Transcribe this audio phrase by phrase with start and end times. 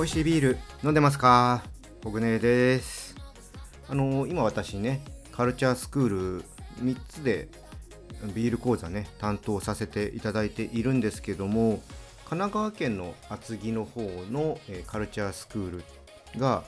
[0.00, 1.62] 美味しいビール飲んでますか？
[2.02, 3.14] 僕ねです。
[3.88, 6.08] あのー、今私ねカルチャースクー
[6.38, 6.44] ル
[6.82, 7.48] 3つで
[8.34, 11.82] ビール講座ね担当させていただいているんですけども
[12.24, 14.00] 神奈川県の厚木の方
[14.30, 15.84] の、えー、カルチャースクール
[16.40, 16.64] が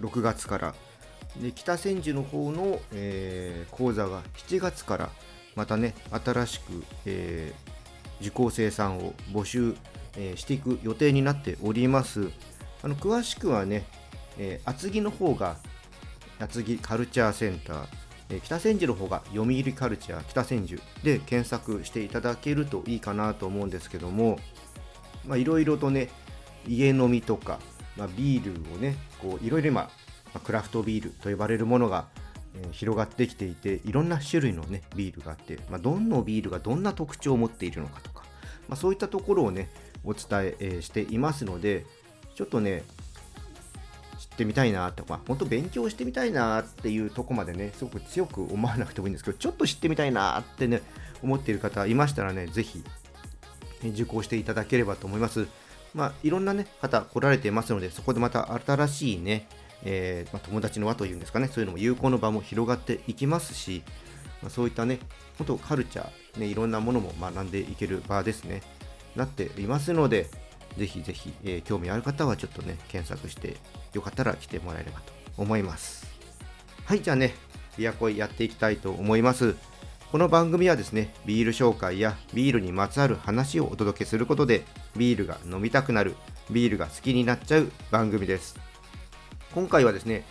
[0.00, 0.74] 6月から
[1.40, 5.10] で北千住の方の、えー、講座が7月から
[5.54, 9.74] またね新しく、えー、受講生さんを募集
[10.18, 12.30] えー、していく予定になっております。
[12.82, 13.84] あの詳しくはね、
[14.36, 15.56] えー、厚木の方が
[16.38, 17.86] 厚木カルチャーセンター、
[18.30, 24.38] えー、北千住の方が読売カルチャー北千住で検索していただけるといいかなと思うんですけども、
[25.34, 26.08] いろいろとね、
[26.66, 27.60] 家飲みとか、
[27.98, 29.90] まあ、ビールをね、こういろいろ今、
[30.32, 32.06] ま、クラフトビールと呼ばれるものが、
[32.54, 38.22] え、広がってきていて、いろんな種類のね、ビールがあって、まあ、どんなビールがどんな特徴を持っているのかとか、
[38.68, 39.68] まあ、そういったところをね、
[40.04, 41.84] お伝えしていますので、
[42.34, 42.84] ちょっとね、
[44.18, 50.82] 知ってみたいなとか、本当勉強してみたいなっていうとこまでね、すごく強く思わなくてもいいんですけど、ちょっと知ってみたいなってね、
[51.22, 52.84] 思っている方いましたらね、ぜひ
[53.82, 55.46] 受講していただければと思います。
[55.94, 59.48] まあ、いろんなね、方来られていますので、そこでまた新しいね、
[59.84, 63.82] えー、まあ、友達の輪というんですかね、そういうのも有効の場も広がっていきますし、
[64.42, 64.98] まあ、そういったね、
[65.38, 68.62] 本当カルチャー、ね、いろんなものも学んでいける場ですね。
[69.16, 70.28] なっていますので、
[70.76, 73.56] ぜひぜひ、えー、興味ある方はちょっとね、検索して、
[73.94, 76.06] よかったら来てもらえればと思います。
[76.84, 77.34] はい、じゃあね、
[77.76, 79.56] ビアコイやっていきたいと思います。
[80.10, 84.64] この番組はですね、ビール紹介やビールにまつわる話をお届けすることで、
[84.96, 86.16] ビールが飲みたくなる、
[86.50, 88.58] ビールが好きになっちゃう番組です。
[89.54, 90.24] 今回はですね、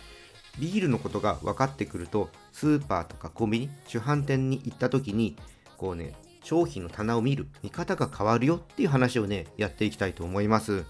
[0.58, 5.36] ビールのことが分かってくると、スーパーとかコンビニ、主販店に行った時に、
[5.76, 10.86] こうね、商品の棚を見る見方が変わるよっていう話をね、やっていきたいと思います。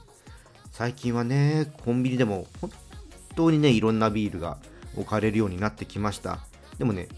[0.73, 2.71] 最近はね、コンビニでも本
[3.37, 4.57] 当にね、いろんなビールが
[4.97, 6.39] 置かれるようになってきました。
[6.79, 7.09] でもね、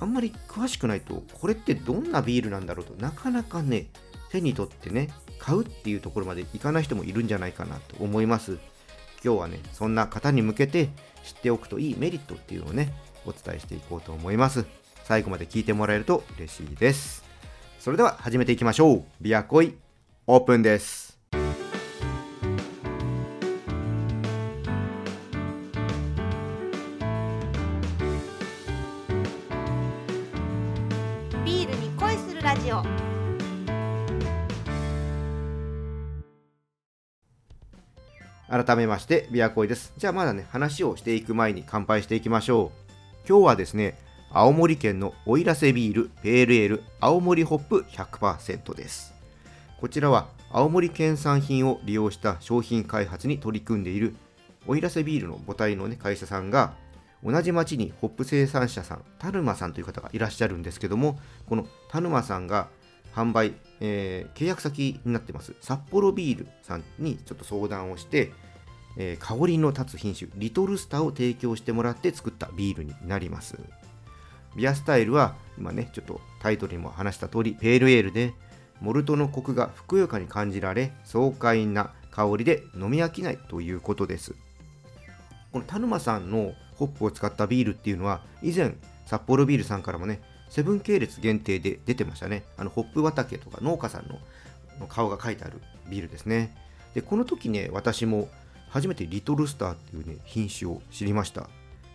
[0.00, 3.86] あんまり詳しくないと、これってどんなビールなんだろうとなかなかね、
[4.30, 8.58] 手に取ってね、買うっていうところまでいかない人もいるんじゃないかなと思います。
[9.24, 10.88] 今日はね、そんな方に向けて
[11.24, 12.92] 知っておくといいメリットっていうのをね、
[13.26, 14.64] お伝えしていこうと思います。
[15.04, 17.24] 最後まで聞いてもらえると嬉しいです。
[17.78, 19.04] それでは始めていきましょう。
[19.20, 19.76] ビアコイ
[20.26, 21.07] オープンです。
[32.68, 32.82] ジオ。
[38.50, 39.92] 改めましてビアコイです。
[39.96, 43.28] じゃあまだね話をしていく前に乾杯していきましょう。
[43.28, 43.98] 今日はですね
[44.30, 49.14] 青森県の奥入瀬ビールペールエール青森ホップ100%です。
[49.80, 54.14] こちらは青森県産品を利用した商品開発に取り組んでいる
[54.66, 56.74] 奥入瀬ビールの母体の、ね、会社さんが
[57.24, 62.68] 同じ町にホップ生産者さん、田沼さんという方がいらっしゃるんですけども、この田沼さんが
[63.14, 68.32] 販売、えー、契約先になってます札幌ビールさんにちょっと相談をして、
[68.96, 73.58] えー、香りの立つ品種リトルスタを提供してもらって作ったビールになります。
[74.56, 78.34] ビアスタイルは今ねちょっとタイトルにも話した通りペールエールで
[78.80, 84.34] モルトのコクがふくよかに感じられ爽快な香りで飲み飽きないということです
[85.52, 88.74] この田沼さんのホップを使ったビールっていうのは以前
[89.06, 92.44] 札幌ビールさんからもねセブン系列限定で出てましたね。
[92.56, 94.08] あのホップ畑とか農家さん
[94.80, 96.56] の顔が書いてあるビールですね。
[96.94, 98.28] でこの時ね私も
[98.68, 101.48] 初めてリトルスターっていうね品種を知りました。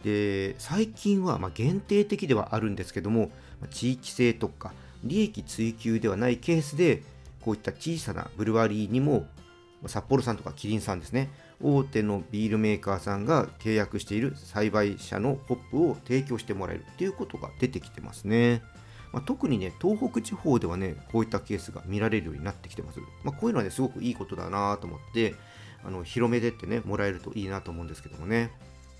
[0.03, 3.31] で最近はま限定的ではあるんですけども
[3.71, 7.01] 地域性とか利益追求ではないケースで
[7.41, 9.25] こういった小さなブルワリーにも
[9.87, 11.29] 札幌産とかキリン産ですね。
[11.61, 18.61] 大手のビールメーカーさんが契約している栽培者のホップを提供してもらえるっていうことが出てきてますね、
[19.13, 25.35] まあ、特にね東北地方ではねこういったケースが見られるようになってきてます、まあ、こういうのはねすごくいいことだなと思って
[25.85, 28.51] あの広めでってねもらえるといいなと思うんですけどもね。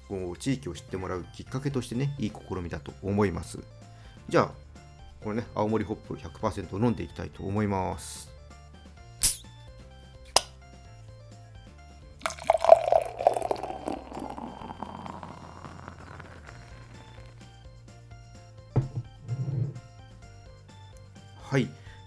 [0.10, 3.60] こう地域を知ってもらうきっかけとしてねいい試みだと思います。
[4.30, 4.52] じゃあ
[5.24, 8.33] これね青森ホップ100%飲んでいきたいと思います。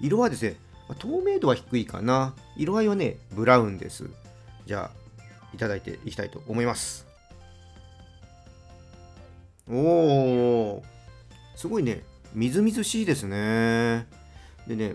[0.01, 0.57] 色はですね
[0.99, 2.35] 透明度は低いかな。
[2.57, 4.09] 色合いはねブラウンです。
[4.67, 5.07] じゃあ
[5.55, 7.07] いただいていきたいと思います。
[9.69, 10.83] おお
[11.57, 12.05] すごいね。
[12.35, 14.07] みずみずしいですね。
[14.69, 14.95] でね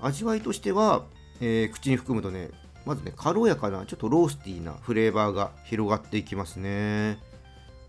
[0.00, 1.04] 味わいとしては、
[1.40, 2.50] えー口に含むとね
[2.86, 7.18] まずね軽やかなちょっとロースティーなフレーバーが広がっていきますね。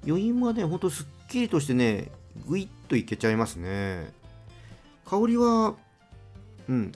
[0.05, 2.09] 余韻はねほんとすっきりとしてね
[2.47, 4.11] ぐいっといけちゃいますね。
[5.05, 5.75] 香りは
[6.69, 6.91] うん。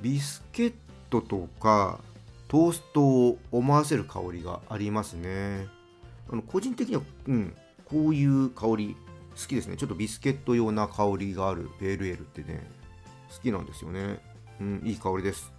[0.00, 0.72] ビスケッ
[1.10, 1.98] トとか
[2.48, 5.66] トーストを思わせる香りがありますね。
[6.32, 7.54] あの個人的には、うん、
[7.84, 8.96] こういう香り
[9.38, 9.76] 好きですね。
[9.76, 12.66] ちょっとビスケット用な香りがあるペールエールってね
[13.30, 14.20] 好きなんですよね。
[14.60, 15.52] うんいい香りです。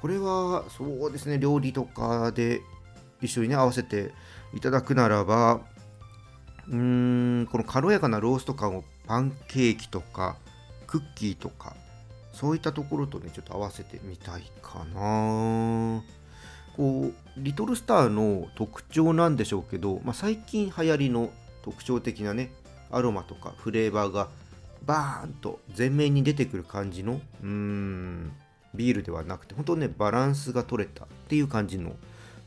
[0.00, 2.60] これはそうですね料理とかで
[3.22, 4.12] 一緒にね合わせて
[4.52, 5.60] いただくならば
[6.68, 6.76] うー
[7.42, 10.36] んこの軽やかなロースト感をパンケーキとか
[10.86, 11.74] クッキーとか
[12.34, 16.02] そういったところとねちょっと合わせてみたいかな。
[16.76, 21.30] こうリトルスターの特徴なんでしょうけど、まあ、最近流行りの
[21.62, 22.52] 特徴的なね
[22.90, 24.28] アロマとかフレーバーが
[24.84, 28.32] バーンと前面に出てくる感じのうーん
[28.74, 31.92] ビールではなくて本当ねバランスが取れたっていう感じの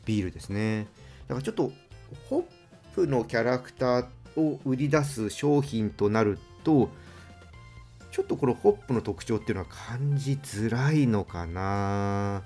[0.04, 0.86] ビールですね。
[1.26, 1.72] だからちょっと
[2.28, 2.44] ホッ
[2.94, 4.06] プのキャラクター
[4.36, 6.90] を売り出す商品となると
[8.18, 12.42] ちょっとこのホップの特徴っていうのは感じづらいのかな。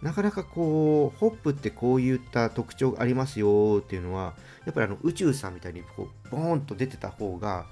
[0.00, 4.34] なかなかこうホップってこういった特徴がありますよっていうのは
[4.64, 7.66] やっぱりあの宇宙さんみたいにこうボーンと出てた方が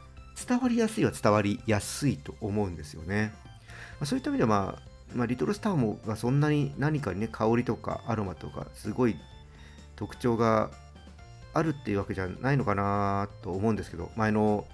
[0.45, 3.33] 伝わりやすいは伝わりやすいと思うんですよね、
[3.93, 4.83] まあそういった意味では、まあ、
[5.15, 9.15] まあリトルスターもがそんなに何かにね香りとかアロマとかすごい
[9.95, 10.71] 特徴が
[11.55, 14.67] あるっていうわけじゃないのかなと思うんですけど前の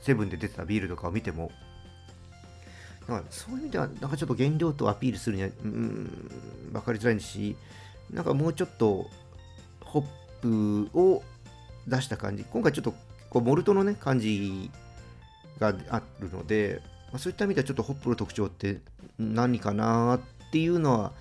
[0.00, 1.52] セブンで出てたビールとかを見ても
[3.08, 6.30] なんかそういう意味ではなんかちょっと原料とアピールするにはうーん
[6.72, 7.56] 分かりづらいし
[8.10, 9.08] なんかもうちょっと
[9.84, 11.22] ホップを
[11.86, 12.94] 出した感じ今回ちょっと
[13.30, 14.70] こうモルトのね感じ
[15.58, 16.82] があるので、
[17.12, 18.80] まあ、そういった意味ではちょっとホップの特徴って
[19.18, 21.12] 何かなっていうのは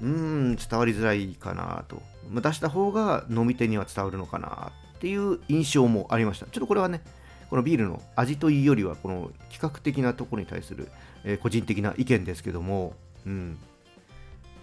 [0.00, 6.46] うーん伝わりづらいかなと、まあ、出した方が飲み手には伝わるのかなっていう印象もありました。
[6.46, 7.02] ちょっとこれはね
[7.50, 10.88] このビールの味というよりはこの企画的なところに対する、
[11.24, 12.94] えー個人的な意見ですけども、
[13.26, 13.58] うん、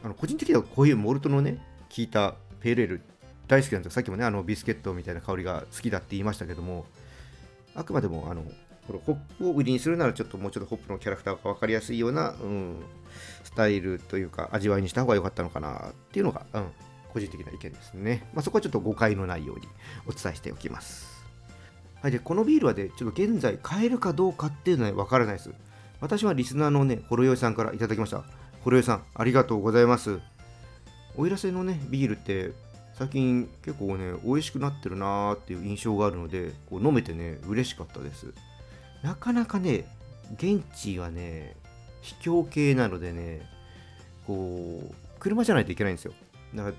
[0.03, 1.57] あの個人的にはこういうモルトのね
[1.95, 3.01] 効いたペールエール
[3.47, 3.95] 大好きなんですよ。
[3.95, 6.85] さっきもねあのビスケットみたいな香りが好きだって言いましたけども
[7.75, 8.43] あくまでもあの
[8.87, 12.75] このホップを売りにするならちょっともうちょっとホップのキャラクターが分かりやすいような、うん、
[13.43, 16.67] スタイルというか味わいにした方が良かったのかなっていうのが、うん、
[17.11, 19.67] 個人的な意見ですね、まあ、そこはちょっと誤解のないように
[20.07, 21.14] お伝えしておきます。
[22.05, 25.49] はい、でこのビールはね、ちょっと現在買えるかどうかっていうのはわからないです。
[25.99, 28.23] 私はリスナーのね、ほろよいさんからいただきました。
[28.61, 30.19] ほろよいさん、ありがとうございます。
[31.17, 32.51] おいらせのね、ビールって、
[32.93, 38.35] 最近結構ね、美味しくなってるなーっていう印象があるので、こう飲めてね、嬉しかったです。
[39.01, 39.87] なかなかね、
[40.35, 41.55] 現地はね、
[42.01, 43.49] 秘境系なのでね、
[44.27, 46.13] こう、車じゃないといけないんですよ。
[46.53, 46.75] だから、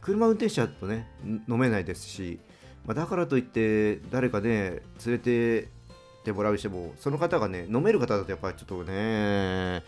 [0.00, 1.06] 車運転しちゃうとね、
[1.48, 2.40] 飲めないですし、
[2.88, 5.66] まあ、だからといって誰かね連れてっ
[6.24, 9.82] てもらうしてもその方がね飲める方だとやっぱりちょっとね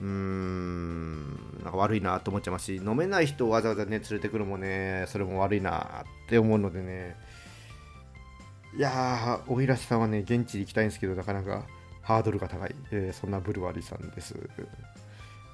[0.00, 1.30] うーん
[1.62, 7.16] なんか悪いなと思っちゃいますし飲めない人をわざわざね連れてくるもねそれも悪いなって思うのでね。
[8.76, 11.64] いやーおいらしさんはね現地に行きたいんですけどなかなか
[12.02, 14.34] ハードルが高い、えーそんなブルワリーさんです。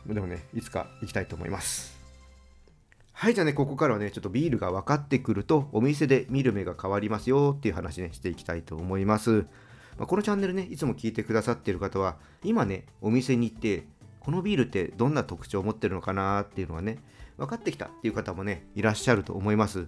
[0.07, 2.02] でもねいつか行きたいと思います。
[3.23, 9.47] はい、じゃあね、ここからはね、ちょっとビールが分かってくると、お店で見る目が変わりますよっていう話ね、していきたいと思います。
[9.97, 13.87] まあこのチャンネルね、いつも聞いてくださっている方は、今ね、お店に行って、
[14.19, 16.99] このビールってどんな特徴を持ってるのかなっていうのがね、
[17.37, 19.87] 分かってきたっていう方もね、いらっしゃると思います。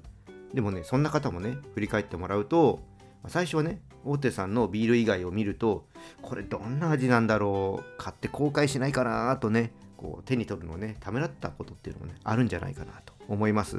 [0.53, 2.85] でもね、そんな方もね、振り返ってもらうと、
[3.25, 5.89] ま最初はね、大手さんのビール以外を見ると、
[6.23, 9.73] これどんな味なんだろう、買って後悔しないかなとね、
[10.05, 13.77] こう手に取るのをね、ためらったことっていうのもね、あるんじゃないかなと思います。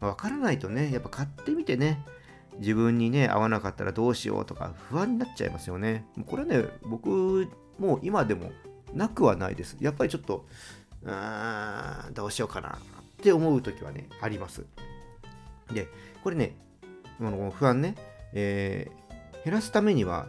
[0.00, 2.04] まあ、分からないとね、やっぱ買ってみてね、
[2.58, 6.04] 自分にね、合わなかったらどうしようとか不安になっちゃいますよね。
[6.26, 7.48] これね、僕
[7.78, 8.50] もう今でも
[8.92, 9.76] なくはないです。
[9.80, 10.44] やっぱりちょっと、
[11.04, 12.80] うーん、どうしようかなっ
[13.18, 14.66] て思う時はね、あります。
[15.72, 15.86] で、
[16.24, 16.56] これね、
[17.20, 17.94] あの不安ね、
[18.32, 19.06] えー
[19.46, 20.26] 減らすためには、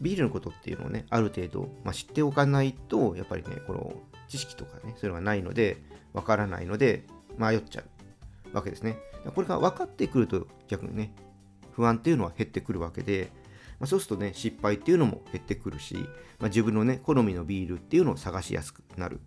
[0.00, 3.92] ビールのことっていうのをね、ある程度、まあ、知っておかないと、やっぱりね、この
[4.28, 5.78] 知識とかね、そういうのがないので、
[6.12, 7.04] わからないので、
[7.36, 7.82] 迷っちゃ
[8.52, 8.98] うわけですね。
[9.34, 11.12] これが分かってくると、逆にね、
[11.72, 13.30] 不安っていうのは減ってくるわけで、
[13.80, 15.94] まあ、そうするとね、失敗っていうのも減ってくるし、
[16.38, 19.20] まあ、自分のね、好みのビールっていうのを探しやすくなる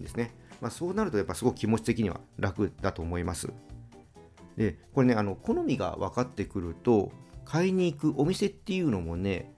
[0.00, 0.34] んですね。
[0.60, 3.48] まあ、そうなると、やっぱすごく気持ち的には楽だと思います。
[4.56, 7.10] で、これね、あの好みが分かってくると、
[7.50, 9.52] 買いに行くお店っていうのもね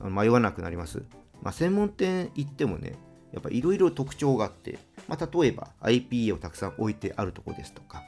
[0.00, 1.02] 迷わなくなります、
[1.42, 2.94] まあ、専門店行ってもね
[3.32, 8.02] やっぱいろいろ特徴があって、まあ、例えば IPA をたくさん置いてあるとこですとか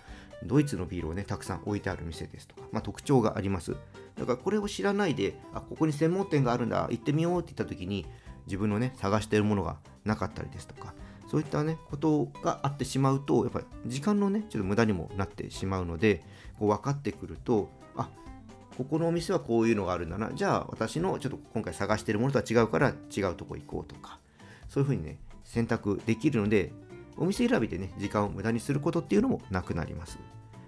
[0.44, 3.76] ドイツのビールをねたくさん置いてある店ですとか、まあ、特徴があります。
[4.16, 8.06] だからこれを知らないであここに専門店があるんだ行ってみようって言った時に
[8.46, 10.94] 自分のね探しているものがなかったりですとか
[11.28, 16.22] そういったねことがあってしまうとやっぱり時間のねちょっと無駄にもなってしまうので
[16.58, 18.08] こう分かってくるとあ
[18.76, 20.30] ここのお店はこういうのがあるんだな。
[20.32, 24.18] じゃあ私のちょっと今回探しているものとは違うから違うとこ行こうとか
[24.74, 26.72] そういうふうにね選択できるので
[27.16, 30.18] お店選びでね時間を無駄にすることっていうのもなくなります、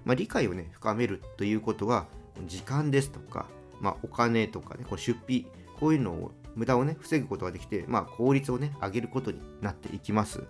[0.04, 2.06] まあ、理解をね深めるということは
[2.46, 3.46] 時間ですとか、
[3.80, 5.46] まあ、お金とかねこう出費
[5.80, 10.44] こういうのを無駄をね防ぐことができて、まあ、効率をね上げることになっていきます、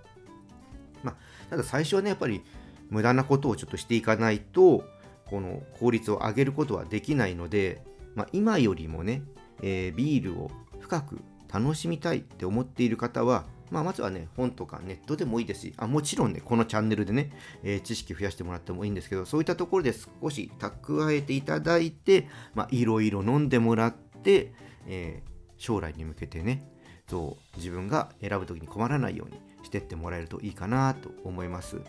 [1.02, 1.16] まあ、
[1.48, 2.42] ただ最初はねやっぱり
[2.90, 4.84] 無駄なことをちょっとしていかないと
[5.24, 7.82] この効率を上げることはできないので、
[8.14, 9.22] まあ、今よりもね、
[9.62, 11.20] えー、ビールを深く
[11.52, 24.52] 楽しみたいって思っている方は、まあ、まずはね、本とかネットでもいいですし、あもちろんね、このチャンネルでね、えー、知識増やしてもらってもいいんですけど、そういったところで少し蓄えていただいて、まあ、いろいろ飲んでもらって、
[24.86, 26.70] えー、将来に向けてね、
[27.08, 31.80] そう自分が選ぶ時に困らないようにしてってもらえるといいかなと思います。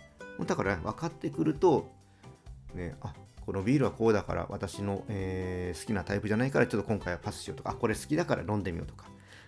[0.45, 1.91] だから、ね、分かってくると、
[2.75, 3.13] ね、あ
[3.45, 9.05] このビールはこうだから私の、えー、好きなタイプじゃないからちょっと今回はパスしようとか、あ、これ好きだから飲んでみようとか、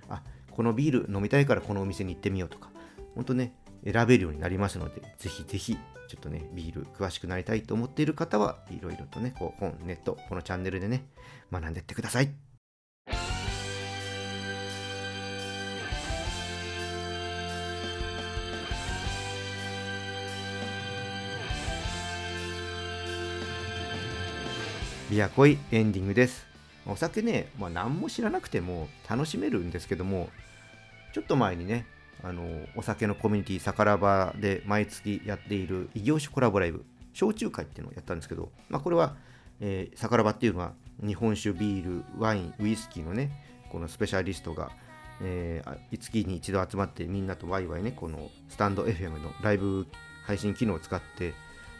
[0.09, 2.69] あ、このビール飲みたいからこのお店に行ってみようとか、
[3.15, 11.05] 本当ね、選べるようになりますので、ぜひぜひ、ちょっとね、ビール詳しくなりたいと思っている方は、いろいろとね、こう本、ネット、このチャンネルでね、
[11.51, 12.29] 学んでってください。
[25.09, 26.48] ビアコイエンディングです。
[26.85, 30.29] お酒ね、まあ、何も知らなくても楽しめるんですけども、
[31.13, 31.85] ちょっと前にね、
[32.23, 32.43] あの
[32.75, 36.83] お酒のコミュニティサカラバで毎月やっている異業種コラボライブ、
[37.13, 39.15] 焼酎会っていうのをやったんですけど、まあ、これは、
[39.59, 40.73] えー、サカラバっていうのは
[41.05, 43.31] 日本酒、ビール、ワイン、ウイスキーのね、
[43.71, 44.71] このスペシャリストが、
[45.21, 49.87] えー、月に一度集まってみんなとワイワイね、このスタンド FM のライブ
[50.25, 51.33] 配信機能を使って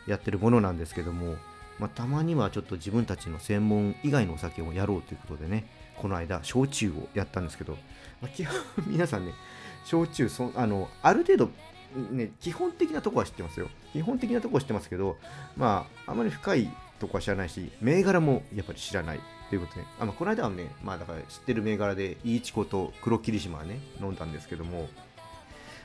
[0.08, 1.36] やってるものなんですけども、
[1.80, 5.66] まあ、たまにはちょっと自分たちの専門以外のお酒をやろうということでね、
[5.98, 7.78] この間、焼酎をやったんですけど、
[8.22, 8.56] まあ、基本、
[8.88, 9.34] 皆さんね、
[9.86, 11.52] 焼酎そあの、ある程度、
[12.12, 13.70] ね、基本的なとこは知ってますよ。
[13.94, 15.18] 基本的なとこは知ってますけど、
[15.58, 16.70] まあ、あまり深い
[17.00, 19.20] とこは知らないし、銘柄もやっぱり知らない
[19.50, 24.90] ということで、あまあ、この間はね、まあ、だから知ってる銘柄で、イーチコと黒霧島はね、飲んだんですけども、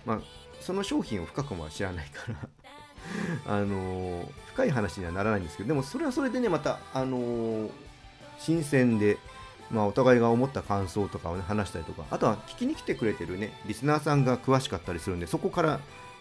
[0.04, 0.20] まあ、
[0.60, 2.48] その商品を深くは知らないから
[3.46, 7.70] あの深い話にはならないんですけどでもそれはそれでねまた、あの
[8.38, 9.18] 新鮮で、
[9.70, 15.80] まあ、お互いが思った感想とかを、ね、話したりとかあとは聞きに来てくれてるねリスナーさんが詳しかったりするんでそこから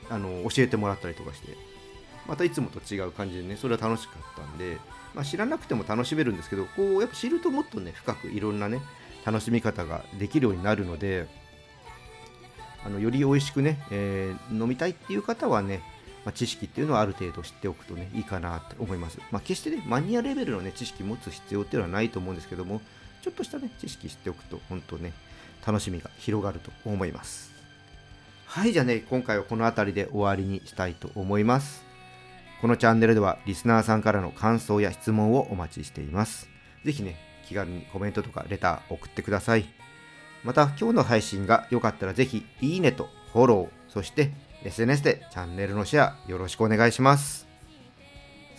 [0.10, 1.58] あの教えてもらったりとかして
[2.28, 4.78] またいつもと違う感じでねそれは楽しかったんで、
[5.14, 8.82] まあ、知らなくても楽しめるんですけどこうやっぱ知るともっとね深くいろんなね
[9.26, 11.28] 楽しみ方ができるようになるので
[12.86, 15.82] あのより美味しくね、えー、飲みたいっていう方はね
[16.26, 19.20] まあ、知識っていうのはある程度知っておくとね、いいかなって思います。
[19.32, 22.82] まあ、決してね、マニアレベルのね、知識持つ必要っていうのはないと思うんですけども、
[23.22, 25.14] ちょっとしたね、知識知っておくと、本当ね、
[25.66, 27.52] 楽しみが広がると思います。
[28.46, 31.84] はい、じゃあね、今回はこの辺りで終わりにしたいと思います。
[32.62, 36.48] このチャンネルでは、リスナーさんからの感想や質問をお待ちしています。
[36.86, 39.66] ぜひね、気軽にコメントとかレター送ってください。
[40.44, 44.32] また、今日の配信が良かったらぜひ、いいねとフォロー、そして
[44.64, 47.48] SNS でチャンネルのシェアよろしくお願いします。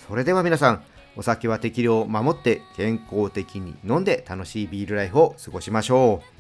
[0.06, 0.82] それでは皆さん、
[1.16, 6.34] お酒は適量を守って健康的に飲んで楽しいビールライフを過ごしましょう。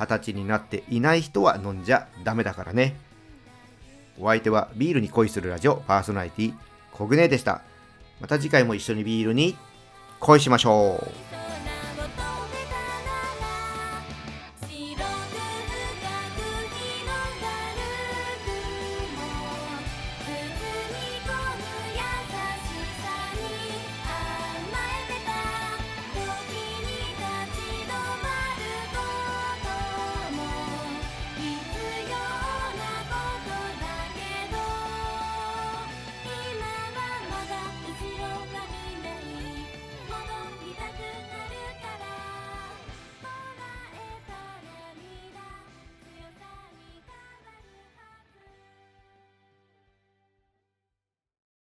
[0.00, 2.96] 二十歳になっていない人は飲んじゃダメだからね。
[4.18, 6.54] お相手はビールに恋するラジオパーソナリティ
[6.92, 7.62] コグネでした。
[8.20, 9.56] また次回も一緒にビールに
[10.20, 11.31] 恋しましょう。